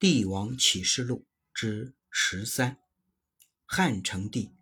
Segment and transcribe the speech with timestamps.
[0.00, 2.78] 帝王启示录之十三，
[3.66, 4.54] 汉成帝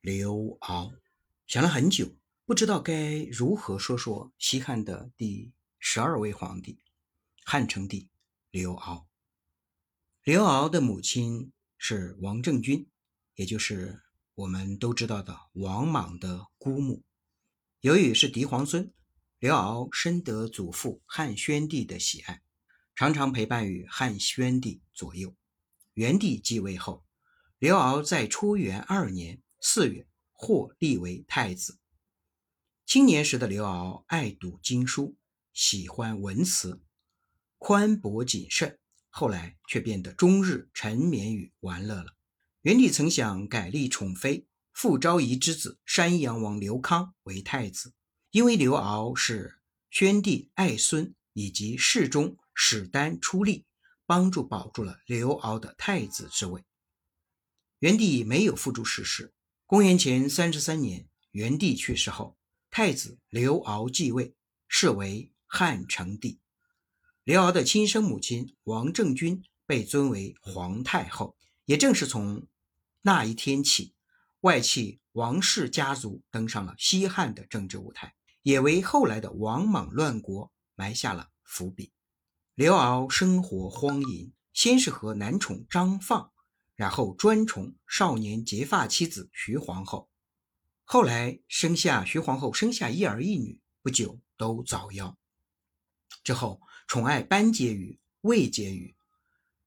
[0.00, 0.98] 刘骜。
[1.46, 6.78] 想了很久，不知道该如何说说西汉的第十二位皇帝
[7.44, 8.08] 汉成帝
[8.50, 9.04] 刘骜。
[10.22, 12.88] 刘骜的母亲是王政君，
[13.34, 14.00] 也就是
[14.34, 17.04] 我们都知道的王莽的姑母。
[17.82, 18.90] 由于是嫡皇孙，
[19.40, 22.40] 刘骜深得祖父汉宣帝的喜爱。
[22.94, 25.34] 常常陪伴于汉宣帝左右。
[25.94, 27.04] 元帝继位后，
[27.58, 31.78] 刘骜在初元二年四月获立为太子。
[32.86, 35.16] 青年时的刘骜爱读经书，
[35.52, 36.82] 喜欢文辞，
[37.58, 38.78] 宽博谨慎。
[39.08, 42.14] 后来却变得终日沉湎于玩乐了。
[42.62, 47.92] 元帝曾想改立宠妃，傅昭仪之子山阳王刘康为太子，
[48.30, 52.36] 因为刘骜是宣帝爱孙以及侍中。
[52.54, 53.64] 史丹出力，
[54.06, 56.64] 帮助保住了刘骜的太子之位。
[57.78, 59.32] 元帝没有付诸实施。
[59.66, 62.36] 公元前三十三年，元帝去世后，
[62.70, 64.34] 太子刘骜继位，
[64.68, 66.40] 是为汉成帝。
[67.24, 71.36] 刘骜的亲生母亲王政君被尊为皇太后。
[71.66, 72.48] 也正是从
[73.02, 73.94] 那一天起，
[74.40, 78.12] 外戚王氏家族登上了西汉的政治舞台，
[78.42, 81.92] 也为后来的王莽乱国埋下了伏笔。
[82.60, 86.30] 刘骜生活荒淫，先是和男宠张放，
[86.76, 90.10] 然后专宠少年结发妻子徐皇后，
[90.84, 95.16] 后来生下徐皇后生下一儿一女，不久都早夭。
[96.22, 98.94] 之后宠爱班婕妤、魏婕妤，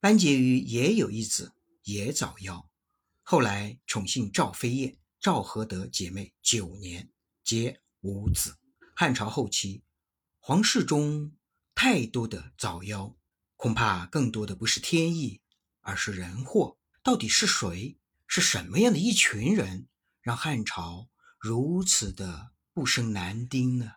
[0.00, 2.64] 班婕妤也有一子，也早夭。
[3.22, 7.10] 后来宠幸赵飞燕、赵合德姐妹九年，
[7.44, 8.56] 皆无子。
[8.96, 9.82] 汉朝后期，
[10.38, 11.34] 皇室中。
[11.80, 13.14] 太多的早夭，
[13.54, 15.42] 恐怕更多的不是天意，
[15.80, 16.76] 而是人祸。
[17.04, 17.96] 到底是谁？
[18.26, 19.86] 是什么样的一群人，
[20.20, 23.92] 让汉朝如此的不生男丁呢？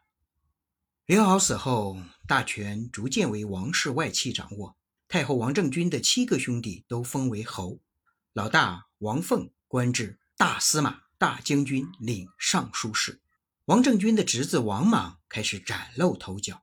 [1.08, 4.78] 刘骜死后，大权逐渐为王室外戚掌握。
[5.08, 7.80] 太后王政君的七个兄弟都封为侯，
[8.34, 13.24] 老大王凤官至大司马、大将军，领尚书事。
[13.66, 16.62] 王政君的侄子王莽开始崭露头角。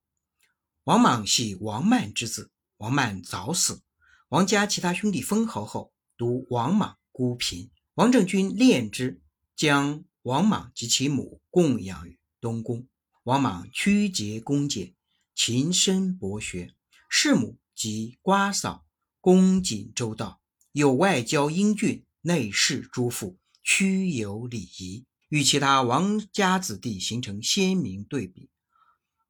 [0.89, 3.83] 王莽系王曼之子，王曼早死，
[4.31, 7.69] 王家其他兄弟封侯后，独王莽孤贫。
[7.93, 9.21] 王政君恋之，
[9.55, 12.89] 将王莽及其母供养于东宫。
[13.25, 14.95] 王莽曲节恭俭，
[15.35, 16.75] 勤身博学，
[17.11, 18.87] 侍母及瓜嫂
[19.21, 20.41] 恭谨周到，
[20.73, 28.49] 有外交英俊，内侍诸妇屈有礼仪，与其他王家子弟形成鲜明对比。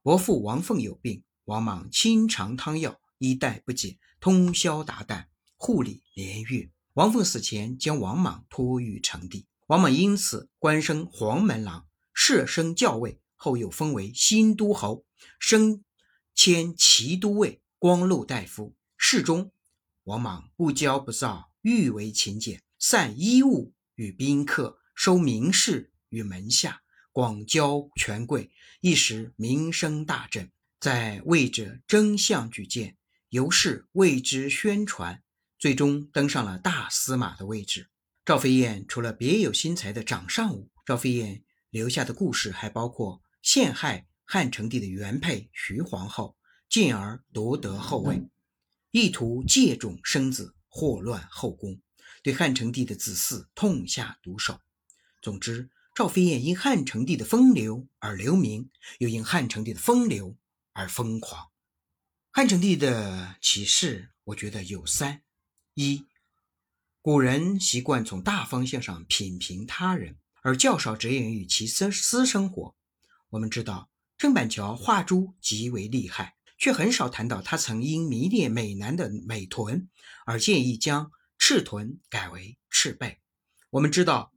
[0.04, 1.24] 伯父王凤有病。
[1.48, 6.70] 王莽亲尝汤药，衣带不解，通宵达旦，护理连月。
[6.92, 9.46] 王凤死前，将王莽托于成帝。
[9.66, 15.06] 王莽因此官升黄门郎，设升校尉，后又封为新都侯，
[15.38, 15.82] 升
[16.34, 18.76] 迁骑都尉、光禄大夫。
[18.98, 19.50] 侍中
[20.04, 28.50] 王莽不骄不躁，欲为勤俭，散衣物与宾客，收名士于门下，广交权贵，
[28.82, 30.50] 一时名声大振。
[30.80, 32.96] 在为者争相举荐，
[33.30, 35.22] 由是为之宣传，
[35.58, 37.88] 最终登上了大司马的位置。
[38.24, 46.36] 赵飞燕除了别有心裁的掌上舞，赵飞燕留下的故事还包括陷害汉成帝的原配徐皇后，
[46.68, 48.22] 进而夺得后位，
[48.92, 51.80] 意图借种生子，祸乱后宫，
[52.22, 54.60] 对汉成帝的子嗣痛下毒手。
[55.20, 60.36] 总之，赵飞燕因汉成帝的风流而留名，又因汉成帝的风流。
[60.78, 61.48] 而疯狂。
[62.30, 65.22] 汉成帝的启示，我觉得有三：
[65.74, 66.06] 一，
[67.02, 72.76] 古人习惯从大方向上品评他人，而较少着眼于其私私生活。
[73.30, 79.90] 我们知道郑板桥画猪极为厉害，却很少谈到他曾因迷恋美男的美臀
[80.26, 83.18] 而建议将赤臀改为赤背。
[83.70, 84.32] 我们知道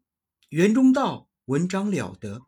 [0.50, 2.42] 袁中道文章了得。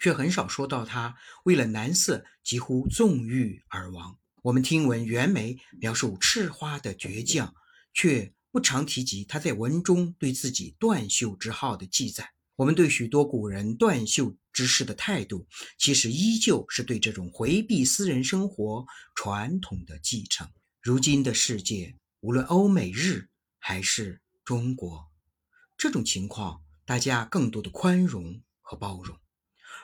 [0.00, 1.14] 却很少说到他
[1.44, 4.18] 为了男色几乎纵欲而亡。
[4.42, 7.54] 我们听闻袁枚描述赤花的倔强，
[7.92, 12.32] 却不常提及他在文中对自己断袖之好的记载。
[12.56, 15.46] 我们对许多古人断袖之事的态度，
[15.78, 20.48] 其实依旧是对这种回避私人生活传统的继承。
[20.82, 25.10] 如今的世界，无论欧美日还是中国，
[25.76, 29.16] 这种情况，大家更多的宽容和包容。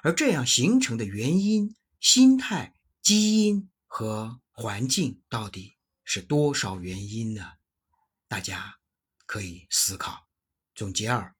[0.03, 7.53] 而这样形成的原因、心态、基因和环境，到底是多少原因呢？
[8.29, 8.77] 大家
[9.25, 10.27] 可以思考。
[10.75, 11.35] 总结二，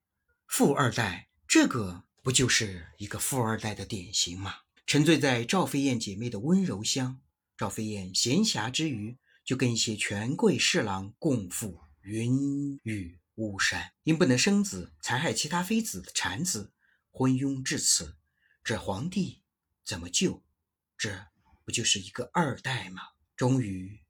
[0.47, 4.55] 富二代，这个不就是一个富二代的典型吗？
[4.87, 7.21] 沉醉在赵飞燕姐妹的温柔乡，
[7.57, 16.73] 赵飞燕闲暇之余，就跟一些权贵侍郎共赴云雨巫山，因不能生子，残害其他妃子的产子，
[17.11, 18.17] 昏庸至此，
[18.67, 19.45] 这皇帝
[19.85, 20.43] 怎么救？
[20.99, 21.29] 这
[21.65, 23.01] 不就是一个二代吗？
[23.37, 24.01] 终于，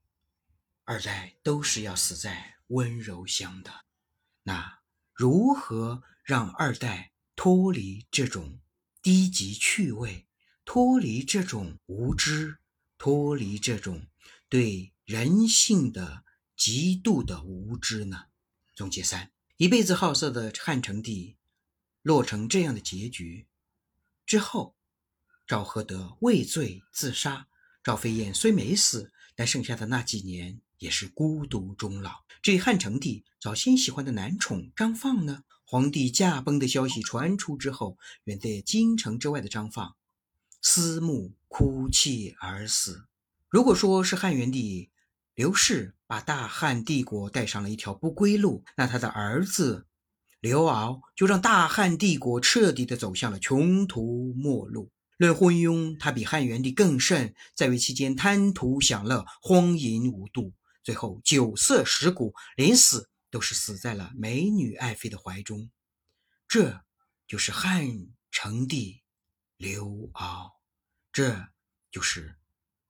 [0.83, 3.85] 二代都是要死在温柔乡的。
[4.41, 4.79] 那
[5.13, 8.59] 如何让二代脱离这种
[9.03, 10.25] 低级趣味，
[10.65, 12.57] 脱离这种无知，
[12.97, 14.07] 脱离这种
[14.49, 16.25] 对人性的
[16.55, 18.29] 极度的无知呢？
[18.73, 21.37] 总结三：一辈子好色的汉成帝，
[22.01, 23.45] 落成这样的结局
[24.27, 24.75] 之后，
[25.47, 27.47] 赵合德畏罪自杀。
[27.81, 32.11] 赵飞燕虽没死，但剩下的那几年也是孤独终老。
[32.41, 35.45] 至于汉成帝早先喜欢的男宠张放呢？
[35.63, 39.95] 皇帝驾崩的消息传出之后，远在京城之外的张放
[40.61, 43.05] 思慕哭泣而死。
[43.47, 44.91] 如果说是汉元帝
[45.35, 49.86] 刘氏把大汉帝国带上了一条不归路，那他的儿子
[50.39, 54.91] 刘骜就让大汉帝国彻底的走向了穷途末路。
[55.17, 60.53] 论昏庸，他比汉元帝更甚，在位期间贪图享乐，荒淫无度，
[60.83, 65.71] 最后酒色蚀骨，临死都是死在了美女爱妃的怀中。
[66.47, 66.81] 这
[67.27, 67.87] 就是汉
[68.29, 69.01] 成帝
[69.57, 70.51] 刘骜，
[71.11, 71.47] 这
[71.89, 72.35] 就是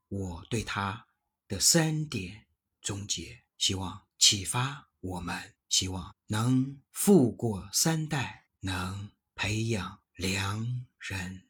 [0.09, 1.07] 我对他
[1.47, 2.45] 的三点
[2.81, 11.46] 总结，希望启发我们，希望能富过三代，能培养良人。